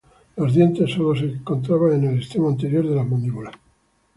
Los 0.35 0.55
dientes 0.55 0.91
sólo 0.93 1.13
se 1.15 1.25
encontraban 1.25 1.93
en 1.93 2.05
el 2.07 2.17
extremo 2.17 2.49
anterior 2.49 2.89
de 2.89 2.95
las 2.95 3.07
mandíbulas. 3.07 3.53